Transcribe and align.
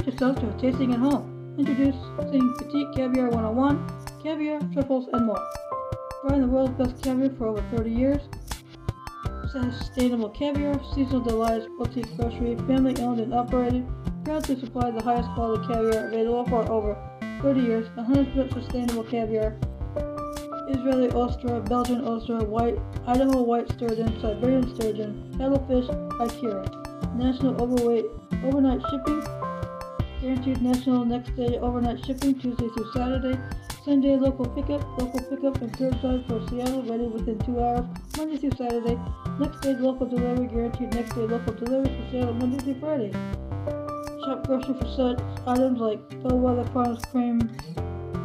Treat 0.00 0.14
yourself 0.14 0.40
to 0.40 0.48
a 0.48 0.58
tasting 0.58 0.94
at 0.94 0.98
home. 0.98 1.54
Introducing 1.58 2.54
Petite 2.56 2.88
Caviar 2.96 3.28
101, 3.28 4.22
caviar, 4.22 4.58
truffles, 4.72 5.08
and 5.12 5.26
more. 5.26 5.46
Buying 6.24 6.40
the 6.40 6.48
world's 6.48 6.72
best 6.78 7.02
caviar 7.02 7.28
for 7.36 7.48
over 7.48 7.62
30 7.76 7.90
years. 7.90 8.22
Sustainable 9.52 10.30
caviar, 10.30 10.80
seasonal 10.94 11.20
delights, 11.20 11.66
boutique 11.78 12.16
grocery, 12.16 12.56
family 12.66 12.96
owned 13.02 13.20
and 13.20 13.34
operated. 13.34 13.86
Proud 14.24 14.42
to 14.44 14.58
supply 14.58 14.90
the 14.90 15.02
highest 15.02 15.28
quality 15.34 15.66
caviar 15.66 16.06
available 16.06 16.46
for 16.46 16.72
over 16.72 16.96
30 17.42 17.60
years. 17.60 17.88
100% 17.90 18.54
sustainable 18.54 19.04
caviar. 19.04 19.58
Israeli 20.70 21.10
oyster, 21.12 21.60
Belgian 21.60 22.06
oyster, 22.06 22.38
white, 22.38 22.78
Idaho 23.06 23.42
white 23.42 23.70
sturgeon, 23.72 24.18
Siberian 24.18 24.74
sturgeon, 24.76 25.34
paddlefish, 25.36 25.88
Ikura. 26.12 27.16
National 27.16 27.60
overweight 27.60 28.06
overnight 28.44 28.80
shipping. 28.88 29.39
Guaranteed 30.20 30.60
national 30.60 31.06
next 31.06 31.34
day 31.34 31.58
overnight 31.58 32.04
shipping 32.04 32.38
Tuesday 32.38 32.68
through 32.68 32.92
Saturday. 32.92 33.40
Sunday 33.86 34.16
local 34.16 34.44
pickup, 34.44 34.82
local 34.98 35.20
pickup 35.20 35.62
and 35.62 35.72
curbside 35.72 36.26
for 36.28 36.46
Seattle, 36.50 36.82
ready 36.82 37.04
within 37.04 37.38
two 37.38 37.58
hours, 37.58 37.86
Monday 38.18 38.36
through 38.36 38.50
Saturday. 38.50 38.98
Next 39.38 39.60
day 39.62 39.74
local 39.76 40.06
delivery, 40.06 40.46
guaranteed 40.48 40.92
next 40.92 41.14
day 41.14 41.22
local 41.22 41.54
delivery 41.54 41.96
for 41.96 42.10
Seattle, 42.10 42.34
Monday 42.34 42.58
through 42.58 42.80
Friday. 42.80 43.12
Shop 44.22 44.46
grocery 44.46 44.74
for 44.74 44.88
such 44.94 45.20
items 45.46 45.80
like 45.80 46.22
Bellwether 46.22 46.70
Farms 46.72 47.02
cream, 47.10 47.40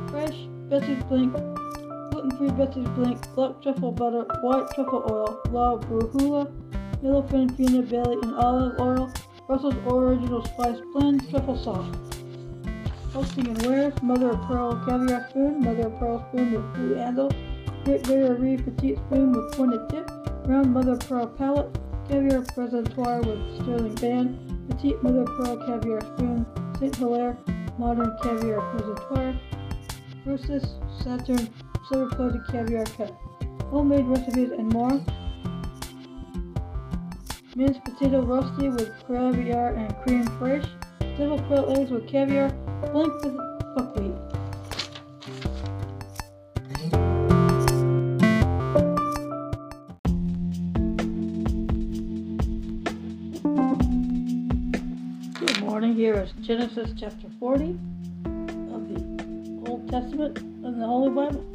fresh, 0.09 0.35
Betsy's 0.67 1.01
Blink, 1.05 1.31
gluten-free 2.11 2.51
Betsy's 2.51 2.89
Blink, 2.89 3.17
black 3.35 3.61
truffle 3.61 3.93
butter, 3.93 4.25
white 4.41 4.67
truffle 4.75 5.05
oil, 5.09 5.39
La 5.51 5.77
Brujula, 5.77 6.51
yellowfin 7.01 7.55
peanut 7.55 7.89
belly 7.89 8.17
and 8.23 8.35
olive 8.35 8.77
oil, 8.81 8.94
Brussels 9.47 9.75
original 9.87 10.43
spice 10.43 10.79
blend, 10.91 11.29
truffle 11.29 11.55
sauce. 11.55 11.95
Hosting 13.13 13.47
and 13.47 14.03
mother 14.03 14.31
of 14.31 14.41
pearl 14.47 14.75
caviar 14.85 15.29
spoon, 15.29 15.61
mother 15.61 15.87
of 15.87 15.99
pearl 15.99 16.25
spoon 16.29 16.51
with 16.51 16.73
blue 16.73 16.95
handle, 16.95 17.29
great 17.83 18.01
Barriere 18.03 18.57
petite 18.65 18.97
spoon 18.97 19.31
with 19.31 19.53
pointed 19.53 19.87
tip, 19.89 20.09
round 20.47 20.73
mother 20.73 20.93
of 20.93 20.99
pearl 21.01 21.27
palette, 21.27 21.77
caviar 22.09 22.41
presentoir 22.41 23.23
with 23.23 23.61
sterling 23.61 23.95
band, 23.95 24.67
petite 24.67 25.01
mother 25.03 25.21
of 25.21 25.27
pearl 25.37 25.57
caviar 25.67 26.01
spoon, 26.01 26.45
St. 26.79 26.95
Hilaire 26.95 27.37
modern 27.77 28.17
caviar 28.23 28.61
presentoir, 28.73 29.39
versus 30.25 30.75
Saturn 31.03 31.49
silver 31.87 32.15
plated 32.15 32.41
caviar 32.47 32.85
cup. 32.85 33.11
Homemade 33.69 34.05
recipes 34.05 34.51
and 34.51 34.73
more. 34.73 34.99
Minced 37.57 37.81
potato 37.85 38.21
roasty 38.21 38.69
with 38.69 38.91
caviar 39.07 39.75
and 39.75 39.95
cream 40.03 40.25
fraiche. 40.37 40.67
Double 41.17 41.41
quail 41.43 41.73
eggs 41.77 41.89
with 41.89 42.05
caviar. 42.05 42.49
Blink 42.91 43.13
with 43.23 43.37
buckwheat. 43.77 44.11
Good 55.39 55.61
morning. 55.61 55.95
Here 55.95 56.15
is 56.15 56.33
Genesis 56.41 56.91
chapter 56.99 57.27
40 57.39 57.79
of 58.73 58.89
the 58.89 59.69
Old 59.69 59.87
Testament 59.89 60.39
in 60.39 60.77
the 60.77 60.85
Holy 60.85 61.09
Bible. 61.09 61.45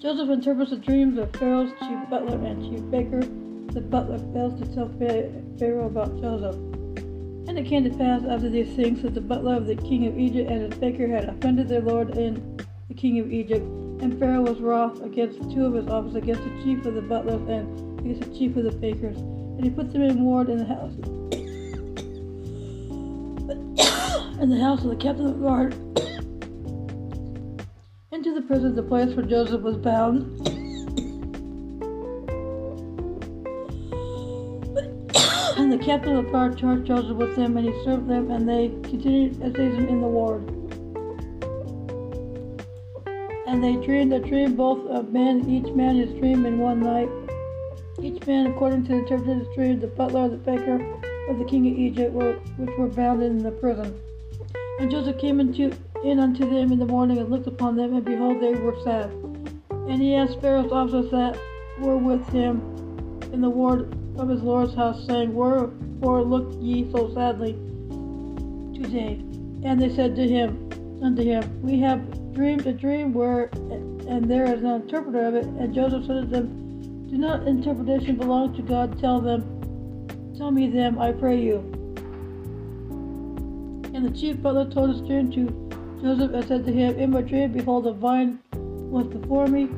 Joseph 0.00 0.28
interprets 0.28 0.70
the 0.70 0.76
dreams 0.76 1.18
of 1.18 1.32
Pharaoh's 1.32 1.72
chief 1.80 1.98
butler 2.08 2.36
and 2.46 2.62
chief 2.62 2.88
baker. 2.92 3.28
The 3.78 3.84
butler 3.84 4.18
fails 4.32 4.58
to 4.58 4.66
tell 4.74 4.88
Pharaoh 5.56 5.86
about 5.86 6.20
Joseph. 6.20 6.56
And 7.46 7.56
it 7.56 7.64
came 7.64 7.84
to 7.84 7.90
pass 7.90 8.24
after 8.24 8.50
these 8.50 8.74
things 8.74 9.02
that 9.02 9.14
the 9.14 9.20
butler 9.20 9.54
of 9.54 9.68
the 9.68 9.76
king 9.76 10.08
of 10.08 10.18
Egypt 10.18 10.50
and 10.50 10.62
his 10.62 10.74
baker 10.80 11.06
had 11.06 11.26
offended 11.26 11.68
their 11.68 11.80
lord 11.80 12.18
and 12.18 12.66
the 12.88 12.94
king 12.94 13.20
of 13.20 13.30
Egypt. 13.30 13.64
And 14.02 14.18
Pharaoh 14.18 14.42
was 14.42 14.58
wroth 14.58 15.00
against 15.02 15.40
two 15.52 15.64
of 15.64 15.74
his 15.74 15.86
officers, 15.86 16.16
against 16.16 16.42
the 16.42 16.50
chief 16.64 16.84
of 16.86 16.94
the 16.94 17.02
butlers 17.02 17.40
and 17.48 18.00
against 18.00 18.28
the 18.28 18.36
chief 18.36 18.56
of 18.56 18.64
the 18.64 18.72
bakers. 18.72 19.16
And 19.16 19.62
he 19.62 19.70
put 19.70 19.92
them 19.92 20.02
in 20.02 20.24
ward 20.24 20.48
in 20.48 20.58
the 20.58 20.64
house. 20.64 20.94
in 24.40 24.50
the 24.50 24.58
house 24.60 24.82
of 24.82 24.90
the 24.90 24.96
captain 24.96 25.26
of 25.26 25.38
the 25.38 25.46
guard 25.46 25.74
into 28.10 28.34
the 28.34 28.42
prison, 28.42 28.74
the 28.74 28.82
place 28.82 29.14
where 29.14 29.24
Joseph 29.24 29.62
was 29.62 29.76
bound. 29.76 30.57
The 35.78 35.84
captain 35.84 36.16
of 36.16 36.24
the 36.24 36.30
guard 36.32 36.58
charged 36.58 36.86
Joseph 36.86 37.16
with 37.16 37.36
them, 37.36 37.56
and 37.56 37.68
he 37.68 37.84
served 37.84 38.08
them, 38.08 38.30
and 38.32 38.48
they 38.48 38.68
continued 38.88 39.40
as 39.42 39.52
season 39.52 39.88
in 39.88 40.00
the 40.00 40.08
ward. 40.08 40.42
And 43.46 43.62
they 43.62 43.76
dreamed 43.76 44.12
a 44.12 44.18
dream 44.18 44.56
both 44.56 44.84
of 44.88 45.12
men, 45.12 45.48
each 45.48 45.72
man 45.74 45.96
his 45.96 46.10
dream 46.18 46.46
in 46.46 46.58
one 46.58 46.80
night. 46.80 47.08
Each 48.02 48.24
man 48.26 48.46
according 48.46 48.84
to 48.84 48.88
the 48.88 48.98
interpreted 48.98 49.38
his 49.38 49.54
dream, 49.54 49.78
the 49.78 49.86
butler, 49.86 50.28
the 50.28 50.36
baker 50.36 50.80
of 51.28 51.38
the 51.38 51.44
king 51.44 51.68
of 51.68 51.78
Egypt, 51.78 52.12
were, 52.12 52.34
which 52.56 52.76
were 52.76 52.88
bound 52.88 53.22
in 53.22 53.38
the 53.38 53.52
prison. 53.52 53.96
And 54.80 54.90
Joseph 54.90 55.18
came 55.18 55.38
into 55.38 55.72
in 56.04 56.18
unto 56.18 56.48
them 56.48 56.72
in 56.72 56.78
the 56.78 56.86
morning 56.86 57.18
and 57.18 57.30
looked 57.30 57.46
upon 57.46 57.76
them, 57.76 57.94
and 57.94 58.04
behold, 58.04 58.40
they 58.40 58.54
were 58.54 58.76
sad. 58.82 59.10
And 59.70 60.02
he 60.02 60.16
asked 60.16 60.40
Pharaoh's 60.40 60.72
officers 60.72 61.10
that 61.12 61.38
were 61.78 61.96
with 61.96 62.28
him 62.30 62.60
in 63.32 63.40
the 63.40 63.50
ward 63.50 63.94
of 64.18 64.28
his 64.28 64.42
lord's 64.42 64.74
house, 64.74 65.06
saying, 65.06 65.34
Wherefore 65.34 66.22
look 66.22 66.52
ye 66.60 66.90
so 66.90 67.12
sadly 67.14 67.52
today? 68.74 69.20
And 69.64 69.80
they 69.80 69.94
said 69.94 70.16
to 70.16 70.26
him, 70.26 70.68
unto 71.02 71.22
him, 71.22 71.62
We 71.62 71.80
have 71.80 72.32
dreamed 72.34 72.66
a 72.66 72.72
dream 72.72 73.12
where, 73.12 73.50
and 74.08 74.30
there 74.30 74.44
is 74.44 74.62
an 74.62 74.82
interpreter 74.82 75.26
of 75.26 75.34
it. 75.34 75.44
And 75.44 75.74
Joseph 75.74 76.06
said 76.06 76.22
to 76.22 76.26
them, 76.26 77.08
Do 77.08 77.18
not 77.18 77.46
interpretation 77.46 78.16
belong 78.16 78.54
to 78.56 78.62
God? 78.62 78.98
Tell 78.98 79.20
them, 79.20 79.42
tell 80.36 80.50
me 80.50 80.68
them, 80.68 80.98
I 80.98 81.12
pray 81.12 81.40
you. 81.40 81.58
And 83.94 84.04
the 84.04 84.10
chief 84.10 84.40
butler 84.42 84.70
told 84.70 84.90
his 84.90 85.00
dream 85.00 85.30
to 85.32 86.00
Joseph 86.02 86.32
and 86.32 86.44
said 86.46 86.64
to 86.66 86.72
him, 86.72 86.98
In 86.98 87.10
my 87.10 87.22
dream, 87.22 87.52
behold, 87.52 87.86
a 87.86 87.92
vine 87.92 88.38
was 88.52 89.06
before 89.06 89.46
me, 89.46 89.68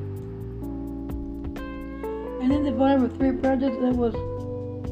and 2.40 2.52
in 2.52 2.64
the 2.64 2.72
vine 2.72 3.02
were 3.02 3.08
three 3.08 3.32
branches, 3.32 3.76
it 3.76 3.94
was 3.94 4.14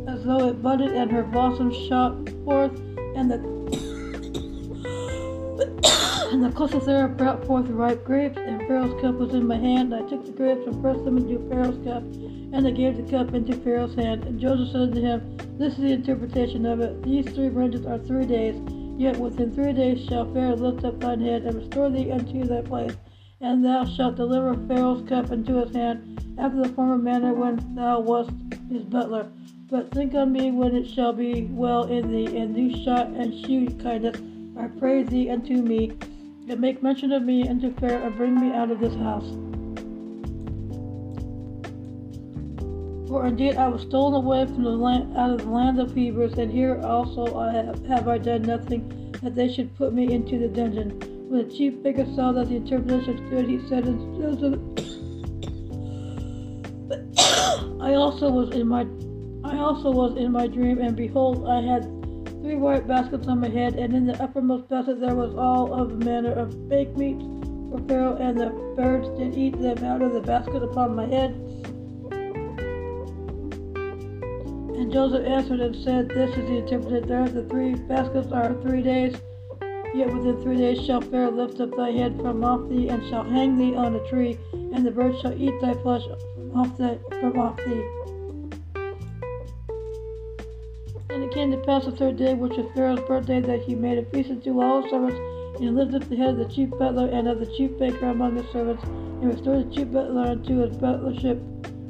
as 0.09 0.25
though 0.25 0.49
it 0.49 0.63
budded, 0.63 0.93
and 0.93 1.11
her 1.11 1.23
blossoms 1.23 1.77
shot 1.89 2.15
forth, 2.45 2.79
and 3.17 3.31
the 3.31 3.39
and 6.33 6.45
the 6.45 6.83
thereof 6.85 7.17
brought 7.17 7.45
forth 7.47 7.69
ripe 7.69 8.05
grapes, 8.05 8.37
and 8.37 8.61
Pharaoh's 8.67 9.01
cup 9.01 9.15
was 9.15 9.35
in 9.35 9.47
my 9.47 9.57
hand. 9.57 9.95
I 9.95 10.03
took 10.03 10.27
the 10.27 10.33
grapes 10.33 10.67
and 10.67 10.81
pressed 10.83 11.05
them 11.05 11.17
into 11.17 11.49
Pharaoh's 11.49 11.83
cup, 11.85 12.03
and 12.03 12.67
I 12.67 12.71
gave 12.71 12.97
the 12.97 13.11
cup 13.11 13.35
into 13.35 13.57
Pharaoh's 13.57 13.95
hand. 13.95 14.25
And 14.25 14.39
Joseph 14.39 14.73
said 14.73 14.95
to 14.95 15.01
him, 15.01 15.37
This 15.59 15.75
is 15.75 15.81
the 15.81 15.93
interpretation 15.93 16.67
of 16.67 16.81
it. 16.81 17.03
These 17.03 17.35
three 17.35 17.49
branches 17.49 17.87
are 17.87 17.99
three 17.99 18.27
days. 18.27 18.61
Yet 18.99 19.17
within 19.17 19.55
three 19.55 19.73
days 19.73 20.05
shall 20.07 20.31
Pharaoh 20.35 20.57
lift 20.57 20.85
up 20.85 20.99
thine 20.99 21.21
head 21.21 21.43
and 21.43 21.55
restore 21.55 21.89
thee 21.89 22.11
unto 22.11 22.45
thy 22.45 22.63
place, 22.63 22.97
and 23.41 23.65
thou 23.65 23.85
shalt 23.85 24.17
deliver 24.17 24.55
Pharaoh's 24.67 25.09
cup 25.09 25.31
into 25.31 25.65
his 25.65 25.73
hand, 25.73 26.18
after 26.39 26.63
the 26.63 26.69
former 26.71 26.99
manner 26.99 27.35
when 27.35 27.75
thou 27.75 28.01
wast 28.01 28.31
his 28.71 28.83
butler. 28.85 29.29
But 29.71 29.91
think 29.91 30.15
on 30.15 30.33
me 30.33 30.51
when 30.51 30.75
it 30.75 30.89
shall 30.89 31.13
be 31.13 31.45
well 31.51 31.85
in 31.85 32.11
thee, 32.11 32.37
and 32.39 32.55
do 32.55 32.85
shot 32.85 33.09
and 33.09 33.35
shew 33.45 33.69
kindness, 33.83 34.21
I 34.59 34.69
pray 34.69 35.03
thee 35.03 35.31
unto 35.31 35.55
me, 35.55 35.93
and 36.49 36.61
make 36.61 36.83
mention 36.83 37.13
of 37.13 37.23
me 37.23 37.47
unto 37.49 37.75
Pharaoh, 37.75 38.07
and 38.07 38.17
bring 38.17 38.41
me 38.41 38.57
out 38.57 38.71
of 38.71 38.81
this 38.81 38.95
house. 38.95 39.29
For 43.09 43.27
indeed 43.27 43.57
I 43.57 43.69
was 43.69 43.83
stolen 43.83 44.15
away 44.15 44.47
from 44.47 44.65
the 44.65 44.71
land, 44.71 45.17
out 45.17 45.31
of 45.31 45.39
the 45.39 45.51
land 45.51 45.81
of 45.81 45.95
Hebrews, 45.95 46.39
and 46.39 46.51
here 46.51 46.81
also 46.83 47.39
I 47.39 47.53
have, 47.53 47.85
have 47.87 48.09
I 48.09 48.19
done 48.19 48.43
nothing 48.43 49.13
that 49.23 49.35
they 49.35 49.53
should 49.53 49.77
put 49.77 49.93
me 49.93 50.13
into 50.13 50.39
the 50.39 50.49
dungeon. 50.49 50.91
When 51.29 51.47
the 51.47 51.55
chief 51.55 51.83
baker 51.83 52.07
saw 52.15 52.33
that 52.33 52.49
the 52.49 52.57
interpretation 52.57 53.21
was 53.21 53.31
good, 53.31 53.49
he 53.49 53.61
said 53.69 53.85
to 53.85 55.08
Joseph, 56.89 57.19
I 57.81 57.95
also 57.95 58.31
was 58.31 58.51
in 58.51 58.67
my 58.67 58.87
I 59.45 59.59
also 59.59 59.91
was 59.91 60.17
in 60.17 60.33
my 60.33 60.47
dream, 60.47 60.79
and 60.79 60.97
behold, 60.97 61.49
I 61.49 61.61
had 61.61 61.85
three 62.43 62.57
white 62.57 62.89
baskets 62.89 63.29
on 63.29 63.41
my 63.41 63.49
head, 63.49 63.75
and 63.75 63.95
in 63.95 64.07
the 64.07 64.21
uppermost 64.23 64.69
basket 64.69 65.01
there 65.01 65.15
was 65.15 65.35
all 65.37 65.73
of 65.73 66.05
manner 66.05 66.33
of 66.33 66.69
baked 66.69 66.97
meats 66.97 67.23
for 67.71 67.81
Pharaoh, 67.87 68.17
and 68.17 68.39
the 68.39 68.51
birds 68.77 69.09
did 69.19 69.37
eat 69.37 69.61
them 69.61 69.85
out 69.85 70.03
of 70.03 70.13
the 70.13 70.21
basket 70.21 70.63
upon 70.63 70.97
my 70.97 71.07
head. 71.07 71.31
And 74.77 74.93
Joseph 74.93 75.27
answered 75.27 75.61
and 75.61 75.77
said, 75.77 76.09
This 76.09 76.31
is 76.31 76.49
the 76.49 76.59
interpreted 76.59 77.09
there. 77.09 77.29
The 77.29 77.45
three 77.45 77.75
baskets 77.75 78.33
are 78.33 78.55
three 78.63 78.83
days. 78.83 79.17
Yet 79.95 80.13
within 80.13 80.41
three 80.43 80.57
days 80.57 80.85
shall 80.85 81.01
Pharaoh 81.01 81.31
lift 81.31 81.61
up 81.61 81.75
thy 81.77 81.91
head 81.91 82.17
from 82.21 82.45
off 82.45 82.69
thee, 82.69 82.89
and 82.89 83.03
shall 83.09 83.25
hang 83.25 83.57
thee 83.57 83.75
on 83.75 83.95
a 83.95 84.09
tree, 84.09 84.39
and 84.53 84.85
the 84.85 84.91
birds 84.91 85.21
shall 85.21 85.33
eat 85.33 85.61
thy 85.61 85.75
flesh 85.75 86.03
off, 86.55 86.77
thy, 86.77 86.99
from 87.21 87.39
off 87.39 87.57
thee. 87.59 87.85
And 91.11 91.25
it 91.25 91.33
came 91.33 91.51
to 91.51 91.59
pass 91.59 91.85
the 91.85 91.93
third 91.93 92.17
day, 92.17 92.35
which 92.35 92.57
was 92.57 92.67
Pharaoh's 92.75 93.01
birthday, 93.01 93.41
that 93.41 93.63
he 93.63 93.75
made 93.75 93.99
a 93.99 94.05
feast 94.11 94.31
unto 94.31 94.61
all 94.61 94.83
his 94.83 94.91
servants, 94.91 95.19
and 95.55 95.65
he 95.65 95.71
lifted 95.71 96.03
up 96.03 96.09
the 96.09 96.17
head 96.17 96.31
of 96.31 96.37
the 96.39 96.49
chief 96.55 96.71
butler 96.71 97.09
and 97.09 97.27
of 97.27 97.41
the 97.41 97.47
chief 97.47 97.77
baker 97.79 98.07
among 98.07 98.37
his 98.37 98.47
servants, 98.53 98.83
and 98.85 99.33
restored 99.33 99.69
the 99.69 99.75
chief 99.75 99.91
butler 99.91 100.23
unto 100.23 100.59
his 100.59 100.77
butlership 100.77 101.41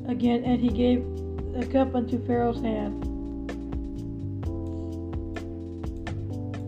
again, 0.08 0.44
and 0.44 0.60
he 0.60 0.68
gave 0.68 1.04
the 1.52 1.66
cup 1.66 1.94
unto 1.94 2.24
Pharaoh's 2.26 2.60
hand. 2.60 3.04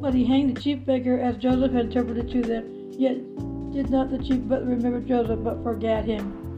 But 0.02 0.14
he 0.14 0.24
hanged 0.24 0.56
the 0.56 0.60
chief 0.60 0.84
baker 0.84 1.18
as 1.18 1.36
Joseph 1.36 1.72
had 1.72 1.86
interpreted 1.86 2.30
to 2.30 2.42
them, 2.42 2.92
yet 2.92 3.16
did 3.72 3.90
not 3.90 4.10
the 4.10 4.18
chief 4.18 4.48
butler 4.48 4.70
remember 4.70 5.00
Joseph, 5.00 5.44
but 5.44 5.62
forgot 5.62 6.04
him. 6.04 6.49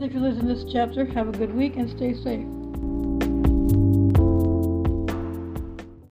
Listening 0.00 0.40
to 0.40 0.46
this 0.46 0.64
chapter. 0.72 1.04
Have 1.04 1.28
a 1.28 1.32
good 1.32 1.54
week 1.54 1.76
and 1.76 1.90
stay 1.90 2.14
safe. 2.14 2.59